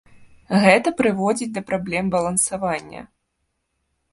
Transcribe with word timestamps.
Гэта 0.63 0.93
прыводзіць 1.01 1.49
да 1.57 1.63
праблем 1.73 2.05
балансавання. 2.15 3.01